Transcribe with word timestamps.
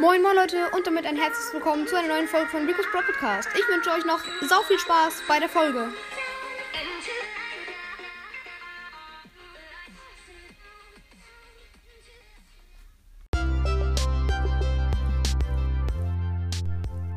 Moin 0.00 0.22
moin 0.22 0.36
Leute 0.36 0.70
und 0.76 0.86
damit 0.86 1.06
ein 1.06 1.16
herzliches 1.16 1.52
Willkommen 1.52 1.84
zu 1.88 1.96
einer 1.96 2.06
neuen 2.06 2.28
Folge 2.28 2.46
von 2.50 2.64
Rico's 2.64 2.86
Pro 2.92 3.00
Podcast. 3.00 3.48
Ich 3.52 3.66
wünsche 3.66 3.90
euch 3.90 4.04
noch 4.04 4.20
sau 4.48 4.62
viel 4.62 4.78
Spaß 4.78 5.22
bei 5.26 5.40
der 5.40 5.48
Folge. 5.48 5.88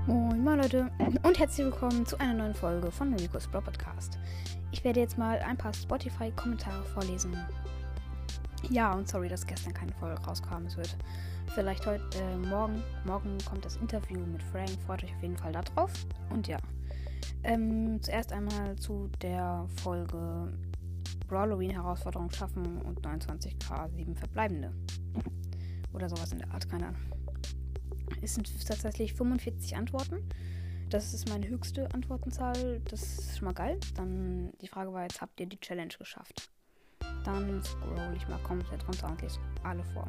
Moin 0.07 0.43
moin 0.43 0.59
Leute 0.59 0.91
und 1.21 1.37
herzlich 1.37 1.67
willkommen 1.67 2.07
zu 2.07 2.19
einer 2.19 2.33
neuen 2.33 2.55
Folge 2.55 2.89
von 2.89 3.13
Rico's 3.13 3.47
Pro 3.47 3.61
Podcast. 3.61 4.17
Ich 4.71 4.83
werde 4.83 5.01
jetzt 5.01 5.19
mal 5.19 5.37
ein 5.37 5.55
paar 5.55 5.75
Spotify-Kommentare 5.75 6.83
vorlesen. 6.95 7.37
Ja, 8.69 8.93
und 8.93 9.07
sorry, 9.07 9.27
dass 9.27 9.45
gestern 9.45 9.73
keine 9.73 9.91
Folge 9.93 10.21
rauskam. 10.21 10.65
Es 10.65 10.77
wird 10.77 10.95
vielleicht 11.53 11.85
heute, 11.85 12.03
äh, 12.17 12.37
morgen, 12.37 12.81
morgen 13.05 13.37
kommt 13.49 13.65
das 13.65 13.77
Interview 13.77 14.19
mit 14.19 14.41
Frank. 14.43 14.69
Freut 14.85 15.03
euch 15.03 15.13
auf 15.13 15.21
jeden 15.21 15.37
Fall 15.37 15.51
darauf. 15.51 15.91
Und 16.29 16.47
ja, 16.47 16.57
ähm, 17.43 18.01
zuerst 18.01 18.31
einmal 18.31 18.75
zu 18.77 19.09
der 19.21 19.67
Folge 19.81 20.53
Halloween 21.29 21.71
Herausforderung 21.71 22.29
schaffen 22.31 22.81
und 22.81 23.01
29k 23.01 23.89
7 23.95 24.15
verbleibende. 24.15 24.73
Oder 25.93 26.09
sowas 26.09 26.31
in 26.31 26.39
der 26.39 26.51
Art, 26.51 26.69
keine 26.69 26.87
Ahnung. 26.87 27.01
Es 28.21 28.35
sind 28.35 28.49
tatsächlich 28.67 29.13
45 29.13 29.75
Antworten. 29.75 30.17
Das 30.89 31.13
ist 31.13 31.29
meine 31.29 31.47
höchste 31.47 31.91
Antwortenzahl. 31.93 32.81
Das 32.81 33.01
ist 33.01 33.37
schon 33.37 33.45
mal 33.45 33.53
geil. 33.53 33.79
Dann 33.95 34.51
die 34.61 34.67
Frage 34.67 34.93
war 34.93 35.03
jetzt, 35.03 35.21
habt 35.21 35.39
ihr 35.39 35.45
die 35.45 35.59
Challenge 35.59 35.93
geschafft? 35.97 36.51
Dann 37.23 37.61
scroll 37.63 38.13
ich 38.15 38.27
mal 38.27 38.39
komplett 38.39 38.85
runter 38.87 39.09
und 39.09 39.21
lese 39.21 39.39
alle 39.63 39.83
vor. 39.93 40.07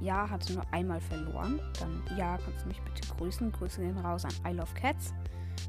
Ja, 0.00 0.28
hatte 0.28 0.54
nur 0.54 0.64
einmal 0.72 1.00
verloren. 1.00 1.60
Dann 1.78 2.02
ja, 2.16 2.38
kannst 2.38 2.64
du 2.64 2.68
mich 2.68 2.80
bitte 2.82 3.06
grüßen. 3.16 3.52
Grüße 3.52 3.80
gehen 3.80 3.98
raus 3.98 4.24
an 4.24 4.32
I 4.46 4.56
Love 4.56 4.72
Cats. 4.74 5.12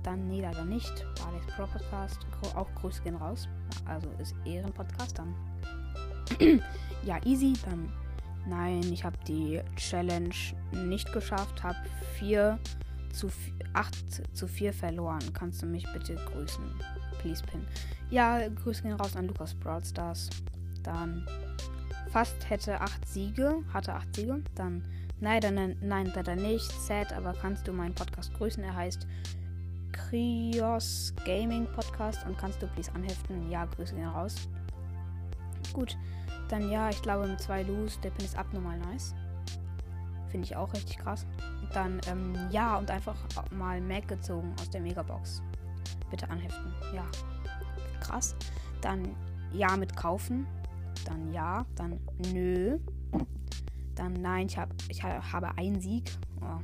Dann 0.03 0.27
nee, 0.27 0.41
leider 0.41 0.63
nicht. 0.63 1.05
Barley's 1.19 1.45
Pro 1.47 1.65
Podcast. 1.65 2.19
Auch 2.55 2.73
Grüße 2.75 3.01
gehen 3.03 3.15
raus. 3.15 3.47
Also 3.85 4.09
ist 4.19 4.35
Ehrenpodcast 4.45 5.19
dann. 5.19 5.35
ja, 7.03 7.17
easy. 7.25 7.53
Dann 7.65 7.91
nein, 8.47 8.81
ich 8.91 9.03
habe 9.03 9.17
die 9.27 9.61
Challenge 9.75 10.35
nicht 10.71 11.11
geschafft. 11.11 11.61
Habe 11.63 11.77
4 12.17 12.57
zu 13.13 13.29
8 13.73 14.35
zu 14.35 14.47
4 14.47 14.73
verloren. 14.73 15.33
Kannst 15.33 15.61
du 15.61 15.65
mich 15.65 15.85
bitte 15.93 16.15
grüßen? 16.15 16.63
Please 17.19 17.43
Pin. 17.43 17.65
Ja, 18.09 18.47
Grüße 18.47 18.83
gehen 18.83 18.93
raus 18.93 19.15
an 19.15 19.27
Lukas 19.27 19.53
Brawl 19.53 19.83
Stars. 19.83 20.29
Dann 20.83 21.25
fast 22.11 22.49
hätte 22.49 22.81
8 22.81 23.07
Siege, 23.07 23.63
hatte 23.73 23.93
8 23.93 24.15
Siege. 24.15 24.41
Dann 24.55 24.83
nein, 25.19 25.41
dann, 25.41 25.75
nein, 25.81 26.11
leider 26.13 26.35
nicht. 26.35 26.71
Sad, 26.71 27.13
aber 27.13 27.33
kannst 27.33 27.67
du 27.67 27.73
meinen 27.73 27.95
Podcast 27.95 28.33
grüßen? 28.33 28.63
Er 28.63 28.75
heißt 28.75 29.07
Krios 29.91 31.13
Gaming 31.25 31.65
Podcast 31.73 32.25
und 32.25 32.37
kannst 32.37 32.61
du 32.61 32.67
please 32.67 32.91
anheften? 32.93 33.49
Ja, 33.49 33.65
Grüße 33.65 33.95
gehen 33.95 34.07
raus. 34.07 34.35
Gut, 35.73 35.97
dann 36.49 36.69
ja, 36.69 36.89
ich 36.89 37.01
glaube 37.01 37.27
mit 37.27 37.39
zwei 37.39 37.63
Loos, 37.63 37.99
der 38.01 38.09
Pin 38.09 38.25
ist 38.25 38.37
abnormal 38.37 38.77
nice. 38.79 39.15
Finde 40.31 40.45
ich 40.45 40.55
auch 40.55 40.73
richtig 40.73 40.97
krass. 40.97 41.25
Dann 41.73 41.99
ähm, 42.07 42.33
ja 42.51 42.77
und 42.77 42.89
einfach 42.89 43.15
mal 43.51 43.81
Mac 43.81 44.07
gezogen 44.07 44.55
aus 44.59 44.69
der 44.69 44.81
Megabox. 44.81 45.43
Bitte 46.09 46.29
anheften. 46.29 46.73
Ja. 46.95 47.05
Krass. 47.99 48.35
Dann 48.81 49.15
ja 49.51 49.75
mit 49.75 49.95
kaufen. 49.95 50.47
Dann 51.05 51.33
ja. 51.33 51.65
Dann 51.75 51.99
nö. 52.33 52.79
Dann 53.95 54.13
nein, 54.13 54.47
ich, 54.47 54.57
hab, 54.57 54.73
ich 54.87 55.03
habe 55.03 55.57
einen 55.57 55.81
Sieg. 55.81 56.11
Oh. 56.41 56.59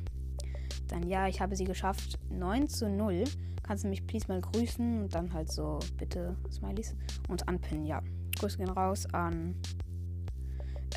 Dann 0.87 1.03
ja, 1.03 1.27
ich 1.27 1.41
habe 1.41 1.55
sie 1.55 1.65
geschafft. 1.65 2.17
9 2.29 2.69
zu 2.69 2.89
0. 2.89 3.25
Kannst 3.63 3.83
du 3.83 3.89
mich 3.89 4.07
please 4.07 4.27
mal 4.29 4.39
grüßen? 4.39 5.03
Und 5.03 5.13
dann 5.13 5.33
halt 5.33 5.51
so, 5.51 5.79
bitte, 5.97 6.37
Smileys. 6.49 6.95
Und 7.27 7.47
anpinnen, 7.49 7.85
ja. 7.85 8.01
Grüße 8.39 8.57
gehen 8.57 8.69
raus 8.69 9.05
an 9.13 9.55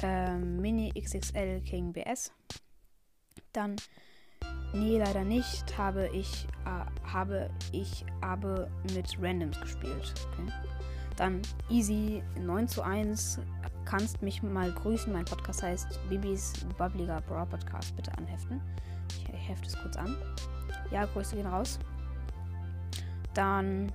ähm, 0.03 0.61
Mini 0.61 0.93
XXL 0.95 1.61
King 1.63 1.93
BS. 1.93 2.33
Dann 3.53 3.77
Nee, 4.73 4.99
leider 4.99 5.25
nicht. 5.25 5.77
Habe 5.77 6.09
ich, 6.09 6.47
äh, 6.65 7.09
habe 7.09 7.51
ich 7.73 8.05
aber 8.21 8.69
mit 8.95 9.17
Randoms 9.21 9.61
gespielt. 9.61 10.15
Okay. 10.33 10.53
Dann 11.17 11.43
Easy 11.69 12.23
9 12.39 12.69
zu 12.69 12.83
1. 12.83 13.41
Kannst 13.85 14.23
mich 14.23 14.43
mal 14.43 14.71
grüßen. 14.73 15.13
Mein 15.13 15.25
Podcast 15.25 15.63
heißt 15.63 16.09
Bibis 16.09 16.53
Bubbliger 16.79 17.21
Bra 17.23 17.45
Podcast. 17.45 17.95
Bitte 17.97 18.17
anheften. 18.17 18.61
Ich 19.09 19.49
hefte 19.49 19.67
es 19.67 19.77
kurz 19.77 19.97
an. 19.97 20.17
Ja, 20.93 21.07
Grüße 21.07 21.35
gehen 21.35 21.47
raus. 21.47 21.79
Dann 23.35 23.93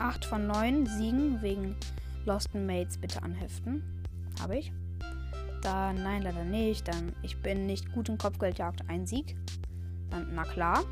8 0.00 0.24
von 0.24 0.46
9 0.46 0.86
Siegen 0.86 1.42
wegen 1.42 1.76
Lost 2.24 2.54
Mates. 2.54 2.96
Bitte 2.96 3.22
anheften. 3.22 3.82
Habe 4.40 4.58
ich. 4.58 4.72
Dann, 5.66 6.00
nein, 6.04 6.22
leider 6.22 6.44
nicht. 6.44 6.86
Dann, 6.86 7.12
ich 7.22 7.42
bin 7.42 7.66
nicht 7.66 7.92
gut 7.92 8.08
in 8.08 8.18
Kopfgeldjagd. 8.18 8.88
Ein 8.88 9.04
Sieg. 9.04 9.36
Dann, 10.10 10.28
na 10.32 10.44
klar. 10.44 10.84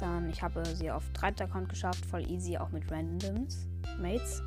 Dann, 0.00 0.28
ich 0.28 0.42
habe 0.42 0.66
sie 0.66 0.90
auf 0.90 1.08
3. 1.14 1.28
Account 1.44 1.70
geschafft, 1.70 2.04
voll 2.04 2.30
easy, 2.30 2.58
auch 2.58 2.68
mit 2.68 2.92
Randoms, 2.92 3.66
Mates. 3.98 4.42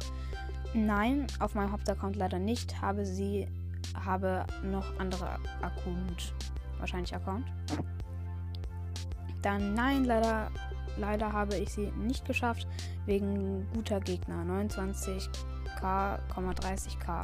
Nein, 0.75 1.25
auf 1.39 1.55
meinem 1.55 1.71
Hauptaccount 1.71 2.15
leider 2.15 2.37
nicht. 2.37 2.79
Habe 2.79 3.07
sie, 3.07 3.47
habe 4.05 4.45
noch 4.61 4.99
andere 4.99 5.39
Account, 5.63 6.35
wahrscheinlich 6.77 7.15
Account. 7.15 7.51
Dann, 9.41 9.73
nein, 9.73 10.05
leider, 10.05 10.51
leider 10.97 11.33
habe 11.33 11.55
ich 11.55 11.69
sie 11.69 11.91
nicht 11.97 12.23
geschafft, 12.25 12.67
wegen 13.07 13.67
guter 13.73 13.99
Gegner. 13.99 14.43
29k, 14.43 16.19
30k. 16.29 17.23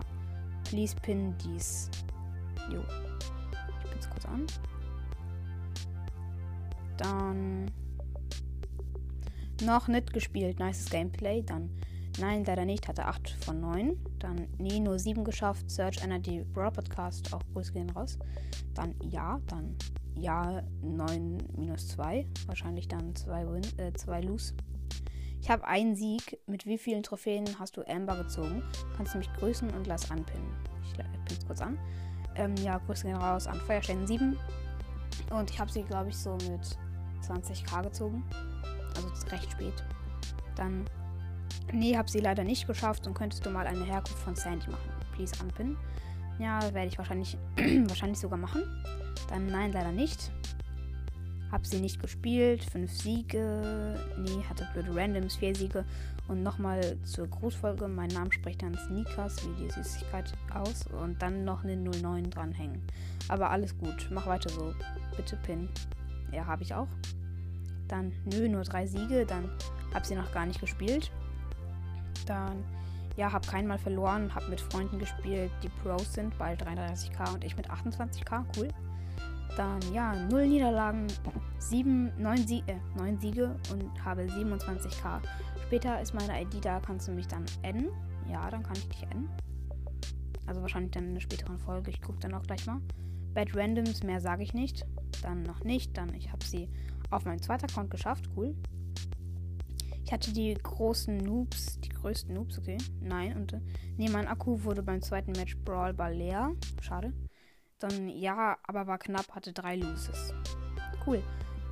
Please 0.64 0.96
pin 1.04 1.36
dies. 1.38 1.92
Jo. 2.72 2.84
Ich 3.84 3.92
bin's 3.92 4.10
kurz 4.10 4.26
an. 4.26 4.46
Dann 6.98 7.72
noch 9.64 9.88
nicht 9.88 10.14
gespielt. 10.14 10.60
Nices 10.60 10.90
Gameplay. 10.90 11.44
Dann 11.44 11.70
nein, 12.20 12.44
leider 12.46 12.66
nicht. 12.66 12.88
Hatte 12.88 13.06
8 13.06 13.30
von 13.42 13.60
9. 13.62 13.98
Dann 14.20 14.48
nee, 14.58 14.80
nur 14.80 15.00
7 15.00 15.24
geschafft. 15.24 15.70
Search 15.70 16.04
Energy 16.04 16.44
Brawl 16.54 16.72
Podcast. 16.72 17.34
Auch 17.34 17.42
Grüße 17.54 17.74
gehen 17.74 17.90
raus. 17.92 18.18
Dann 18.74 18.96
ja. 19.02 19.40
Dann 19.48 19.76
ja, 20.16 20.64
9 20.82 21.38
minus 21.56 21.90
2. 21.90 22.26
Wahrscheinlich 22.48 22.88
dann 22.88 23.16
2 23.16 23.48
Win, 23.48 23.62
äh, 23.78 23.94
2 23.94 24.22
Lose. 24.22 24.54
Ich 25.42 25.50
habe 25.50 25.66
einen 25.66 25.96
Sieg. 25.96 26.40
Mit 26.48 26.66
wie 26.66 26.78
vielen 26.78 27.04
Trophäen 27.04 27.46
hast 27.60 27.78
du 27.78 27.84
Amber 27.88 28.18
gezogen? 28.18 28.64
Kannst 28.96 29.14
du 29.14 29.20
mich 29.20 29.32
grüßen 29.34 29.70
und 29.70 29.88
lass 29.88 30.10
anpinnen. 30.12 30.48
Ich 30.84 30.94
pinne 30.94 31.10
es 31.30 31.46
kurz 31.46 31.62
an. 31.62 31.78
Ähm, 32.38 32.56
ja, 32.58 32.78
Grüße 32.78 33.08
gehen 33.08 33.18
raus 33.18 33.48
an 33.48 33.60
Feuerstein 33.62 34.06
7. 34.06 34.38
Und 35.32 35.50
ich 35.50 35.60
habe 35.60 35.72
sie, 35.72 35.84
glaube 35.84 36.10
ich, 36.10 36.18
so 36.18 36.34
mit 36.50 36.78
20k 37.28 37.84
gezogen. 37.84 38.24
Also 38.96 39.10
recht 39.28 39.52
spät. 39.52 39.84
Dann, 40.56 40.86
nee, 41.72 41.98
habe 41.98 42.10
sie 42.10 42.20
leider 42.20 42.44
nicht 42.44 42.68
geschafft 42.68 43.08
und 43.08 43.14
könntest 43.14 43.46
du 43.46 43.50
mal 43.50 43.68
eine 43.68 43.84
Herkunft 43.84 44.20
von 44.20 44.36
Sandy 44.36 44.70
machen. 44.70 44.90
Please 45.14 45.34
unpin. 45.44 45.76
Ja, 46.40 46.62
werde 46.74 46.88
ich 46.88 46.98
wahrscheinlich, 46.98 47.38
wahrscheinlich 47.88 48.20
sogar 48.20 48.38
machen. 48.38 48.64
Dann 49.30 49.48
nein, 49.48 49.72
leider 49.72 49.92
nicht. 49.92 50.32
Hab 51.52 51.66
sie 51.66 51.80
nicht 51.80 52.02
gespielt. 52.02 52.64
Fünf 52.64 52.92
Siege. 52.92 53.96
Nee, 54.18 54.44
hatte 54.50 54.68
blöde 54.74 54.96
Randoms, 54.96 55.38
vier 55.38 55.56
Siege. 55.56 55.86
Und 56.28 56.44
nochmal 56.44 56.98
zur 57.04 57.28
Grußfolge. 57.28 57.88
Mein 57.88 58.10
Name 58.10 58.32
spricht 58.34 58.62
dann 58.62 58.78
Sneakers, 58.78 59.38
wie 59.46 59.64
die 59.64 59.72
Süßigkeit 59.72 60.34
aus. 60.54 60.86
Und 61.02 61.22
dann 61.22 61.46
noch 61.46 61.64
eine 61.64 61.78
09 61.78 62.30
dranhängen. 62.30 62.82
Aber 63.30 63.50
alles 63.50 63.78
gut. 63.78 64.10
Mach 64.12 64.28
weiter 64.28 64.50
so. 64.50 64.74
Bitte 65.16 65.38
Pin. 65.38 65.70
Ja, 66.34 66.46
habe 66.46 66.64
ich 66.64 66.74
auch. 66.74 66.90
Dann, 67.88 68.12
nö, 68.26 68.50
nur 68.50 68.64
drei 68.64 68.86
Siege. 68.86 69.26
Dann 69.26 69.50
habe 69.94 70.06
sie 70.06 70.16
noch 70.16 70.32
gar 70.34 70.46
nicht 70.46 70.60
gespielt. 70.60 71.12
Dann, 72.26 72.64
ja, 73.16 73.32
habe 73.32 73.48
keinen 73.48 73.68
Mal 73.68 73.80
verloren. 73.80 74.36
Habe 74.36 74.50
mit 74.50 74.60
Freunden 74.60 75.00
gespielt, 75.00 75.52
die 75.64 75.70
Pros 75.70 76.14
sind, 76.14 76.38
bald 76.38 76.62
33k 76.62 77.34
und 77.34 77.46
ich 77.46 77.56
mit 77.56 77.70
28k. 77.70 78.44
Cool. 78.58 78.68
Dann, 79.56 79.80
ja, 79.94 80.14
null 80.28 80.48
Niederlagen, 80.48 81.08
sieben, 81.58 82.12
neun, 82.18 82.46
Sie 82.46 82.64
äh, 82.68 82.78
neun 82.96 83.20
Siege 83.20 83.56
und 83.72 84.04
habe 84.04 84.24
27k. 84.24 85.22
Später 85.66 86.02
ist 86.02 86.14
meine 86.14 86.42
ID 86.42 86.64
da, 86.64 86.80
kannst 86.80 87.08
du 87.08 87.12
mich 87.12 87.28
dann 87.28 87.46
adden. 87.64 87.90
Ja, 88.32 88.50
dann 88.50 88.64
kann 88.64 88.76
ich 88.76 88.88
dich 88.90 89.08
adden. 89.08 89.30
Also 90.46 90.62
wahrscheinlich 90.62 90.92
dann 90.92 91.06
in 91.06 91.12
einer 91.12 91.22
späteren 91.22 91.60
Folge. 91.60 91.92
Ich 91.92 92.02
gucke 92.02 92.20
dann 92.20 92.34
auch 92.34 92.44
gleich 92.44 92.66
mal. 92.66 92.80
Bad 93.34 93.56
Randoms, 93.56 94.04
mehr 94.04 94.22
sage 94.22 94.44
ich 94.44 94.54
nicht. 94.54 94.86
Dann 95.22 95.44
noch 95.44 95.64
nicht. 95.64 95.98
Dann, 95.98 96.14
ich 96.14 96.32
habe 96.32 96.44
sie 96.46 96.70
auf 97.10 97.26
meinem 97.26 97.42
zweiten 97.42 97.66
Account 97.66 97.90
geschafft. 97.90 98.30
Cool. 98.36 98.56
Ich 100.08 100.14
hatte 100.14 100.32
die 100.32 100.54
großen 100.54 101.18
Noobs, 101.18 101.82
die 101.82 101.90
größten 101.90 102.34
Noobs, 102.34 102.58
okay. 102.58 102.78
Nein, 103.02 103.36
und 103.36 103.52
äh, 103.52 103.60
nee, 103.98 104.08
mein 104.08 104.26
Akku 104.26 104.64
wurde 104.64 104.82
beim 104.82 105.02
zweiten 105.02 105.34
Match 105.34 105.58
Brawl 105.66 105.94
Ball 105.94 106.14
leer. 106.14 106.54
Schade. 106.82 107.12
Dann 107.80 108.10
ja, 108.10 108.58
aber 108.64 108.88
war 108.88 108.98
knapp, 108.98 109.34
hatte 109.34 109.54
drei 109.54 109.76
Loses. 109.76 110.34
Cool. 111.06 111.22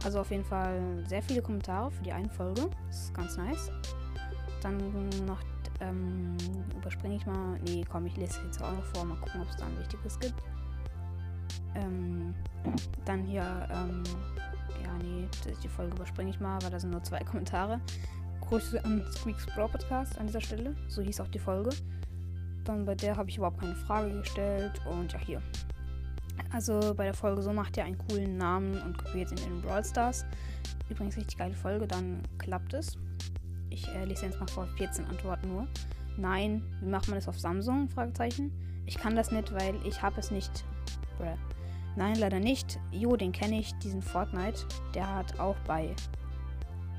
Also 0.03 0.19
auf 0.19 0.29
jeden 0.29 0.45
Fall 0.45 1.03
sehr 1.07 1.23
viele 1.23 1.41
Kommentare 1.41 1.89
für 1.89 2.03
die 2.03 2.11
eine 2.11 2.29
Folge. 2.29 2.69
Das 2.87 3.05
ist 3.05 3.13
ganz 3.13 3.37
nice. 3.37 3.71
Dann 4.61 4.77
noch, 5.25 5.41
ähm, 5.79 6.37
überspringe 6.77 7.15
ich 7.15 7.25
mal. 7.25 7.59
Nee, 7.65 7.83
komm, 7.89 8.05
ich 8.05 8.15
lese 8.17 8.39
jetzt 8.45 8.61
auch 8.61 8.71
noch 8.71 8.85
vor. 8.85 9.05
Mal 9.05 9.17
gucken, 9.17 9.41
ob 9.41 9.49
es 9.49 9.55
da 9.55 9.65
ein 9.65 9.79
wichtiges 9.79 10.19
gibt. 10.19 10.35
Ähm, 11.73 12.35
dann 13.03 13.23
hier, 13.23 13.67
ähm, 13.71 14.03
ja, 14.83 14.93
nee, 15.01 15.27
die 15.61 15.67
Folge 15.67 15.95
überspringe 15.95 16.29
ich 16.29 16.39
mal, 16.39 16.61
weil 16.61 16.69
da 16.69 16.79
sind 16.79 16.91
nur 16.91 17.03
zwei 17.03 17.19
Kommentare. 17.23 17.81
Grüße 18.41 18.83
an 18.85 19.03
Squeaks 19.11 19.47
Bro 19.55 19.69
Podcast 19.69 20.19
an 20.19 20.27
dieser 20.27 20.41
Stelle. 20.41 20.75
So 20.87 21.01
hieß 21.01 21.19
auch 21.19 21.27
die 21.29 21.39
Folge. 21.39 21.71
Dann 22.63 22.85
bei 22.85 22.93
der 22.93 23.17
habe 23.17 23.29
ich 23.29 23.37
überhaupt 23.37 23.59
keine 23.59 23.75
Frage 23.75 24.11
gestellt. 24.11 24.79
Und 24.85 25.13
ja, 25.13 25.19
hier. 25.19 25.41
Also 26.51 26.93
bei 26.95 27.05
der 27.05 27.13
Folge 27.13 27.41
so 27.41 27.51
macht 27.51 27.77
ihr 27.77 27.83
einen 27.83 27.97
coolen 27.97 28.37
Namen 28.37 28.81
und 28.81 28.97
kopiert 28.97 29.31
ihn 29.31 29.45
in 29.47 29.61
Brawl 29.61 29.83
Stars. 29.83 30.25
Übrigens 30.89 31.17
richtig 31.17 31.37
geile 31.37 31.53
Folge, 31.53 31.87
dann 31.87 32.21
klappt 32.37 32.73
es. 32.73 32.97
Ich 33.69 33.87
äh, 33.89 34.05
lese 34.05 34.27
jetzt 34.27 34.39
mal 34.39 34.47
vor 34.47 34.67
14 34.77 35.05
Antworten 35.05 35.49
nur. 35.49 35.67
Nein, 36.17 36.63
wie 36.81 36.89
macht 36.89 37.07
man 37.07 37.15
das 37.15 37.27
auf 37.27 37.39
Samsung? 37.39 37.89
Fragezeichen. 37.89 38.51
Ich 38.85 38.97
kann 38.97 39.15
das 39.15 39.31
nicht, 39.31 39.51
weil 39.53 39.75
ich 39.85 40.01
habe 40.01 40.19
es 40.19 40.31
nicht. 40.31 40.63
Bruh. 41.17 41.35
Nein, 41.95 42.15
leider 42.15 42.39
nicht. 42.39 42.79
Jo, 42.91 43.15
den 43.15 43.31
kenne 43.31 43.59
ich, 43.59 43.73
diesen 43.79 44.01
Fortnite. 44.01 44.65
Der 44.93 45.13
hat 45.13 45.39
auch 45.39 45.57
bei. 45.67 45.95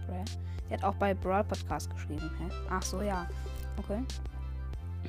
Bruh. 0.07 0.25
Der 0.69 0.79
hat 0.79 0.85
auch 0.85 0.97
bei 0.97 1.15
Brawl 1.15 1.45
Podcast 1.45 1.91
geschrieben. 1.91 2.31
Hä? 2.39 2.49
Ach 2.71 2.83
so, 2.83 3.01
ja. 3.01 3.29
Okay. 3.79 4.03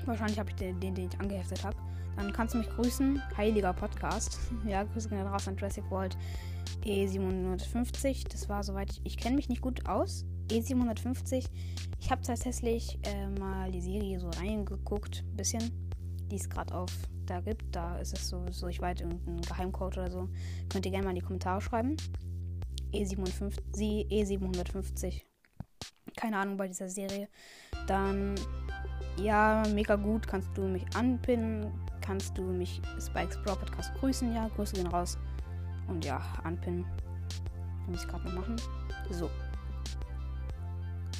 Wahrscheinlich 0.05 0.39
habe 0.39 0.49
ich 0.49 0.55
den, 0.55 0.79
den, 0.79 0.93
den 0.93 1.09
ich 1.09 1.19
angeheftet 1.19 1.63
habe. 1.63 1.75
Dann 2.17 2.33
kannst 2.33 2.55
du 2.55 2.57
mich 2.57 2.69
grüßen. 2.69 3.21
Heiliger 3.37 3.73
Podcast. 3.73 4.39
ja, 4.67 4.83
Grüße 4.83 5.07
gehen 5.07 5.21
raus 5.21 5.47
an 5.47 5.55
Jurassic 5.55 5.89
World 5.91 6.17
E750. 6.83 8.27
Das 8.29 8.49
war 8.49 8.63
soweit 8.63 8.91
ich. 8.91 9.01
Ich 9.03 9.17
kenne 9.17 9.35
mich 9.35 9.49
nicht 9.49 9.61
gut 9.61 9.87
aus. 9.87 10.25
E750. 10.49 11.45
Ich 11.99 12.11
habe 12.11 12.23
tatsächlich 12.23 12.99
äh, 13.03 13.27
mal 13.39 13.71
die 13.71 13.81
Serie 13.81 14.19
so 14.19 14.29
reingeguckt. 14.29 15.23
Ein 15.27 15.37
bisschen. 15.37 15.89
Die 16.31 16.35
es 16.35 16.49
gerade 16.49 16.73
auf 16.73 16.91
da 17.27 17.39
gibt. 17.39 17.75
Da 17.75 17.97
ist 17.99 18.17
es 18.17 18.27
so, 18.27 18.43
so 18.49 18.67
ich 18.67 18.81
weiß, 18.81 19.01
irgendein 19.01 19.41
Geheimcode 19.41 19.97
oder 19.97 20.11
so. 20.11 20.27
Könnt 20.69 20.85
ihr 20.85 20.91
gerne 20.91 21.05
mal 21.05 21.11
in 21.11 21.17
die 21.17 21.21
Kommentare 21.21 21.61
schreiben. 21.61 21.97
E750, 22.93 24.09
E750. 24.09 25.21
Keine 26.15 26.37
Ahnung 26.37 26.57
bei 26.57 26.67
dieser 26.67 26.89
Serie. 26.89 27.27
Dann, 27.85 28.35
ja, 29.21 29.63
mega 29.73 29.95
gut. 29.95 30.27
Kannst 30.27 30.49
du 30.55 30.63
mich 30.63 30.83
anpinnen 30.95 31.71
kannst 32.07 32.37
du 32.37 32.41
mich 32.41 32.81
Spikes 32.99 33.37
Pro 33.43 33.55
Podcast 33.55 33.93
grüßen. 33.99 34.33
Ja, 34.33 34.49
Grüße 34.55 34.75
gehen 34.75 34.87
raus. 34.87 35.17
Und 35.87 36.05
ja, 36.05 36.21
anpinnen. 36.43 36.85
Muss 37.87 38.03
ich 38.03 38.07
gerade 38.07 38.25
noch 38.25 38.35
machen. 38.35 38.55
So. 39.11 39.29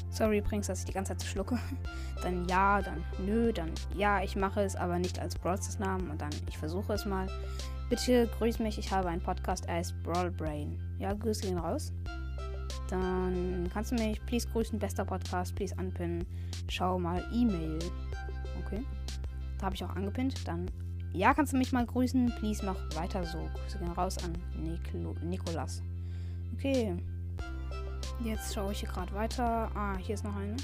Sorry 0.09 0.39
übrigens, 0.39 0.67
dass 0.67 0.79
ich 0.79 0.85
die 0.85 0.93
ganze 0.93 1.11
Zeit 1.11 1.21
so 1.21 1.27
schlucke. 1.27 1.59
Dann 2.23 2.47
ja, 2.47 2.81
dann 2.81 3.03
nö, 3.23 3.53
dann 3.53 3.69
ja, 3.95 4.23
ich 4.23 4.35
mache 4.35 4.61
es, 4.61 4.75
aber 4.75 4.97
nicht 4.97 5.19
als 5.19 5.35
Brawlstars 5.35 5.77
Namen. 5.77 6.09
Und 6.09 6.19
dann 6.19 6.31
ich 6.49 6.57
versuche 6.57 6.93
es 6.93 7.05
mal. 7.05 7.27
Bitte 7.89 8.27
grüß 8.39 8.57
mich, 8.57 8.79
ich 8.79 8.91
habe 8.91 9.09
einen 9.09 9.21
Podcast, 9.21 9.67
er 9.67 9.75
heißt 9.75 10.01
Brawl 10.01 10.31
Brain. 10.31 10.79
Ja, 10.97 11.13
Grüße 11.13 11.43
gehen 11.43 11.59
raus. 11.59 11.93
Dann 12.89 13.69
kannst 13.71 13.91
du 13.91 13.95
mich, 13.95 14.19
please 14.25 14.47
grüßen, 14.51 14.79
bester 14.79 15.05
Podcast, 15.05 15.53
please 15.55 15.77
anpinnen. 15.77 16.25
Schau 16.69 16.97
mal 16.97 17.23
E-Mail. 17.31 17.77
Da 19.57 19.65
habe 19.65 19.75
ich 19.75 19.83
auch 19.83 19.95
angepinnt. 19.95 20.47
Dann, 20.47 20.69
ja, 21.13 21.33
kannst 21.33 21.53
du 21.53 21.57
mich 21.57 21.71
mal 21.71 21.85
grüßen? 21.85 22.33
Please, 22.39 22.65
mach 22.65 22.77
weiter 22.95 23.23
so. 23.25 23.37
Grüße 23.37 23.79
gehen 23.79 23.91
raus 23.91 24.17
an 24.23 24.33
Niklo 24.61 25.15
Nikolas. 25.23 25.81
Okay. 26.53 26.95
Jetzt 28.23 28.53
schaue 28.53 28.71
ich 28.71 28.79
hier 28.79 28.89
gerade 28.89 29.13
weiter. 29.13 29.69
Ah, 29.75 29.95
hier 29.97 30.15
ist 30.15 30.23
noch 30.23 30.35
eine. 30.35 30.55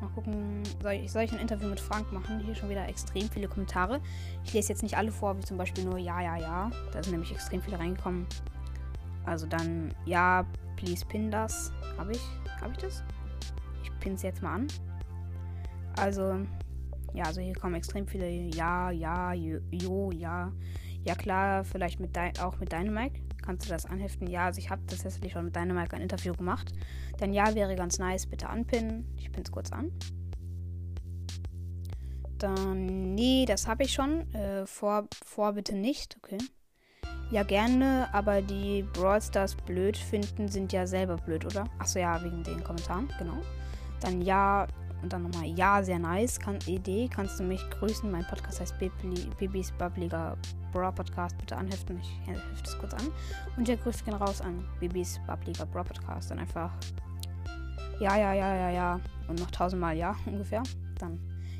Mal 0.00 0.08
gucken. 0.14 0.62
Soll 0.82 0.92
ich, 0.92 1.12
soll 1.12 1.22
ich 1.22 1.32
ein 1.32 1.38
Interview 1.38 1.68
mit 1.68 1.80
Frank 1.80 2.12
machen? 2.12 2.40
Hier 2.40 2.54
schon 2.54 2.68
wieder 2.68 2.86
extrem 2.88 3.28
viele 3.28 3.48
Kommentare. 3.48 4.00
Ich 4.44 4.52
lese 4.52 4.70
jetzt 4.70 4.82
nicht 4.82 4.96
alle 4.96 5.10
vor, 5.10 5.36
wie 5.38 5.42
zum 5.42 5.56
Beispiel 5.56 5.84
nur 5.84 5.98
Ja, 5.98 6.20
ja, 6.20 6.36
ja. 6.36 6.70
Da 6.92 7.02
sind 7.02 7.12
nämlich 7.12 7.32
extrem 7.32 7.62
viele 7.62 7.78
reingekommen. 7.78 8.26
Also 9.24 9.46
dann, 9.46 9.94
ja, 10.04 10.46
please 10.76 11.04
pin 11.04 11.30
das. 11.30 11.72
Habe 11.98 12.12
ich? 12.12 12.22
Habe 12.60 12.72
ich 12.72 12.78
das? 12.78 13.02
Ich 13.82 13.90
pin's 13.98 14.22
jetzt 14.22 14.42
mal 14.42 14.54
an. 14.54 14.66
Also, 15.98 16.36
ja, 17.16 17.24
also 17.24 17.40
hier 17.40 17.54
kommen 17.54 17.74
extrem 17.74 18.06
viele 18.06 18.28
Ja, 18.30 18.90
Ja, 18.90 19.32
Jo, 19.32 20.10
Ja. 20.12 20.52
Ja 21.02 21.14
klar, 21.14 21.64
vielleicht 21.64 22.00
mit 22.00 22.18
auch 22.40 22.58
mit 22.58 22.72
Dynamite. 22.72 23.20
Kannst 23.42 23.66
du 23.66 23.70
das 23.70 23.86
anheften? 23.86 24.26
Ja, 24.26 24.46
also 24.46 24.58
ich 24.58 24.70
habe 24.70 24.84
tatsächlich 24.86 25.32
schon 25.32 25.44
mit 25.44 25.54
Dynamite 25.54 25.94
ein 25.94 26.02
Interview 26.02 26.34
gemacht. 26.34 26.72
Denn 27.20 27.32
ja, 27.32 27.54
wäre 27.54 27.76
ganz 27.76 27.98
nice. 27.98 28.26
Bitte 28.26 28.48
anpinnen. 28.48 29.06
Ich 29.16 29.30
pinne 29.30 29.44
es 29.44 29.52
kurz 29.52 29.72
an. 29.72 29.92
Dann, 32.38 33.14
nee, 33.14 33.44
das 33.46 33.66
habe 33.66 33.84
ich 33.84 33.92
schon. 33.92 34.32
Äh, 34.34 34.66
vor, 34.66 35.06
vor 35.24 35.52
bitte 35.52 35.76
nicht. 35.76 36.16
Okay. 36.18 36.38
Ja, 37.30 37.44
gerne, 37.44 38.08
aber 38.12 38.42
die 38.42 38.84
Brawl 38.92 39.22
Stars 39.22 39.54
blöd 39.54 39.96
finden, 39.96 40.48
sind 40.48 40.72
ja 40.72 40.86
selber 40.86 41.16
blöd, 41.16 41.44
oder? 41.44 41.64
Achso, 41.78 41.98
ja, 41.98 42.22
wegen 42.22 42.44
den 42.44 42.62
Kommentaren, 42.62 43.08
genau. 43.18 43.40
Dann 44.00 44.22
ja, 44.22 44.66
und 45.02 45.12
dann 45.12 45.22
nochmal, 45.22 45.46
ja, 45.46 45.82
sehr 45.82 45.98
nice. 45.98 46.38
Kann, 46.38 46.58
Idee, 46.66 47.08
kannst 47.08 47.38
du 47.38 47.44
mich 47.44 47.62
grüßen? 47.70 48.10
Mein 48.10 48.24
Podcast 48.26 48.60
heißt 48.60 48.74
Bibis 49.38 49.72
Bubbliger 49.72 50.36
Bra 50.72 50.90
Podcast. 50.90 51.36
Bitte 51.38 51.56
anheften. 51.56 51.98
Ich 52.00 52.28
hefte 52.28 52.62
es 52.64 52.78
kurz 52.78 52.94
an. 52.94 53.08
Und 53.56 53.68
der 53.68 53.76
Grüße 53.76 54.04
gehen 54.04 54.14
raus 54.14 54.40
an 54.40 54.64
Bibis 54.80 55.20
Bubbliger 55.26 55.66
Bra 55.66 55.84
Podcast. 55.84 56.30
Dann 56.30 56.38
einfach, 56.38 56.72
ja, 58.00 58.16
ja, 58.16 58.32
ja, 58.32 58.54
ja, 58.54 58.70
ja. 58.70 59.00
Und 59.28 59.38
noch 59.38 59.50
tausendmal 59.50 59.96
ja 59.96 60.16
ungefähr. 60.26 60.62
Dann, 60.98 61.18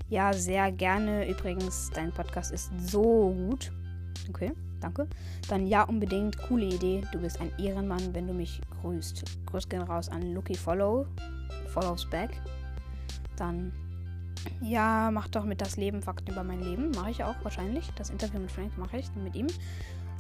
ja, 0.08 0.32
sehr 0.32 0.72
gerne. 0.72 1.28
Übrigens, 1.28 1.90
dein 1.94 2.12
Podcast 2.12 2.52
ist 2.52 2.70
so 2.78 3.32
gut. 3.32 3.72
Okay, 4.28 4.52
danke. 4.80 5.06
Dann 5.48 5.66
ja, 5.66 5.82
unbedingt. 5.82 6.38
Coole 6.38 6.66
Idee. 6.66 7.02
Du 7.12 7.20
bist 7.20 7.40
ein 7.40 7.52
Ehrenmann, 7.58 8.14
wenn 8.14 8.26
du 8.26 8.32
mich 8.32 8.60
grüßt. 8.80 9.46
Grüße 9.46 9.68
gehen 9.68 9.82
raus 9.82 10.08
an 10.08 10.34
Lucky 10.34 10.54
Follow. 10.54 11.06
Follows 11.68 12.08
back. 12.10 12.30
Dann, 13.36 13.72
ja, 14.60 15.10
mach 15.12 15.28
doch 15.28 15.44
mit 15.44 15.60
das 15.60 15.76
Leben 15.76 16.02
Fakten 16.02 16.32
über 16.32 16.44
mein 16.44 16.60
Leben. 16.60 16.90
Mache 16.90 17.10
ich 17.10 17.24
auch 17.24 17.36
wahrscheinlich. 17.42 17.90
Das 17.96 18.10
Interview 18.10 18.40
mit 18.40 18.50
Frank 18.50 18.76
mache 18.78 18.98
ich 18.98 19.06
mit 19.14 19.34
ihm. 19.34 19.48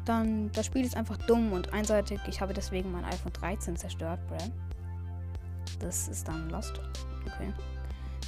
Dann, 0.04 0.52
das 0.52 0.66
Spiel 0.66 0.84
ist 0.84 0.96
einfach 0.96 1.16
dumm 1.16 1.52
und 1.52 1.72
einseitig. 1.72 2.20
Ich 2.28 2.40
habe 2.40 2.54
deswegen 2.54 2.92
mein 2.92 3.04
iPhone 3.04 3.32
13 3.32 3.76
zerstört, 3.76 4.20
Brad. 4.28 4.50
Das 5.80 6.08
ist 6.08 6.28
dann 6.28 6.48
Lost. 6.50 6.80
Okay. 7.26 7.52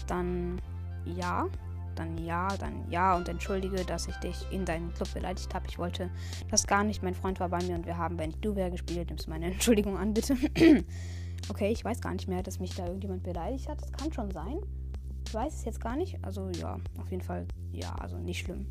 Dann, 0.07 0.61
ja. 1.05 1.47
Dann 1.95 2.17
ja, 2.19 2.49
dann 2.59 2.89
ja 2.91 3.17
und 3.17 3.29
entschuldige, 3.29 3.85
dass 3.85 4.07
ich 4.07 4.15
dich 4.17 4.47
in 4.53 4.65
deinen 4.65 4.95
Club 4.95 5.13
beleidigt 5.15 5.53
habe. 5.53 5.67
Ich 5.69 5.79
wollte 5.79 6.11
das 6.49 6.67
gar 6.67 6.85
nicht. 6.85 7.03
Mein 7.03 7.15
Freund 7.15 7.41
war 7.41 7.49
bei 7.49 7.61
mir 7.65 7.75
und 7.75 7.87
wir 7.87 7.97
haben 7.97 8.19
wenn 8.19 8.31
ich 8.31 8.37
du 8.37 8.55
wer 8.55 8.71
gespielt. 8.71 9.09
Nimmst 9.09 9.29
meine 9.29 9.47
Entschuldigung 9.47 9.97
an, 9.97 10.15
bitte. 10.15 10.37
Okay, 11.49 11.71
ich 11.71 11.85
weiß 11.85 12.01
gar 12.01 12.13
nicht 12.13 12.29
mehr, 12.29 12.43
dass 12.43 12.61
mich 12.61 12.75
da 12.75 12.85
irgendjemand 12.87 13.23
beleidigt 13.23 13.69
hat. 13.69 13.81
Das 13.81 13.93
kann 13.93 14.13
schon 14.13 14.31
sein. 14.31 14.59
Ich 15.27 15.35
weiß 15.35 15.55
es 15.55 15.65
jetzt 15.65 15.81
gar 15.81 15.97
nicht. 15.97 16.23
Also 16.23 16.51
ja, 16.51 16.79
auf 16.99 17.11
jeden 17.11 17.23
Fall, 17.23 17.47
ja, 17.73 17.95
also 17.97 18.17
nicht 18.19 18.41
schlimm. 18.45 18.67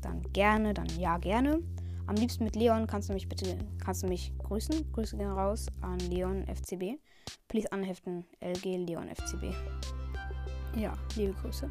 Dann 0.00 0.22
gerne, 0.32 0.74
dann 0.74 0.88
ja, 0.98 1.18
gerne. 1.18 1.60
Am 2.06 2.16
liebsten 2.16 2.44
mit 2.44 2.56
Leon 2.56 2.86
kannst 2.86 3.08
du 3.08 3.12
mich 3.12 3.28
bitte, 3.28 3.56
kannst 3.78 4.02
du 4.02 4.08
mich 4.08 4.32
grüßen. 4.38 4.92
Grüße 4.92 5.16
gehen 5.16 5.30
raus 5.30 5.66
an 5.80 5.98
Leon 6.00 6.44
FCB. 6.46 6.98
Please 7.48 7.70
anheften, 7.70 8.24
LG 8.40 8.86
Leon 8.86 9.08
FCB. 9.14 9.54
Ja, 10.76 10.92
liebe 11.16 11.34
Grüße. 11.34 11.70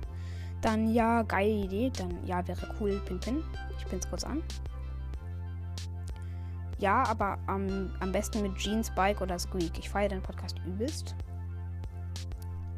Dann 0.62 0.94
ja, 0.94 1.24
geile 1.24 1.66
Idee. 1.66 1.92
Dann 1.98 2.26
ja, 2.26 2.46
wäre 2.48 2.76
cool, 2.80 3.02
Pin 3.06 3.20
Pin. 3.20 3.44
Ich 3.78 3.86
bin's 3.86 4.08
kurz 4.10 4.24
an. 4.24 4.44
Ja, 6.79 7.03
aber 7.03 7.38
am, 7.48 7.91
am 8.00 8.12
besten 8.12 8.41
mit 8.41 8.55
Jeans, 8.55 8.88
Spike 8.88 9.21
oder 9.21 9.38
Squeak. 9.38 9.77
Ich 9.77 9.89
feiere 9.89 10.09
deinen 10.09 10.24
Podcast 10.24 10.57
übelst. 10.65 11.15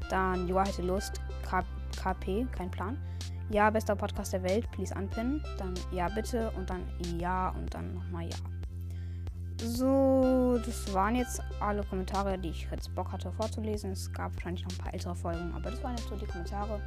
Dann 0.09 0.47
Joa 0.47 0.65
hätte 0.65 0.81
Lust. 0.81 1.21
K 1.47 1.63
KP, 2.01 2.47
kein 2.51 2.71
Plan. 2.71 2.97
Ja, 3.51 3.69
bester 3.69 3.95
Podcast 3.95 4.33
der 4.33 4.43
Welt, 4.43 4.69
please 4.71 4.95
anpinnen. 4.95 5.43
Dann 5.57 5.73
ja, 5.91 6.07
bitte. 6.09 6.51
Und 6.51 6.69
dann 6.69 6.83
ja 7.19 7.49
und 7.49 7.73
dann 7.73 7.93
nochmal 7.93 8.25
ja. 8.25 8.37
So, 9.63 10.59
das 10.65 10.91
waren 10.93 11.15
jetzt 11.15 11.41
alle 11.59 11.83
Kommentare, 11.83 12.37
die 12.39 12.49
ich 12.49 12.67
jetzt 12.71 12.93
Bock 12.95 13.11
hatte 13.11 13.31
vorzulesen. 13.31 13.91
Es 13.91 14.11
gab 14.11 14.33
wahrscheinlich 14.33 14.63
noch 14.63 14.71
ein 14.71 14.77
paar 14.77 14.93
ältere 14.93 15.15
Folgen, 15.15 15.53
aber 15.53 15.69
das 15.69 15.83
waren 15.83 15.95
jetzt 15.95 16.09
so 16.09 16.15
die 16.15 16.25
Kommentare. 16.25 16.81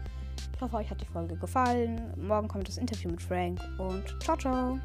Ich 0.55 0.61
hoffe, 0.61 0.77
euch 0.77 0.91
hat 0.91 1.01
die 1.01 1.07
Folge 1.07 1.37
gefallen. 1.37 2.13
Morgen 2.17 2.49
kommt 2.49 2.67
das 2.67 2.79
Interview 2.79 3.11
mit 3.11 3.23
Frank 3.23 3.61
und 3.79 4.05
ciao, 4.21 4.37
ciao. 4.37 4.81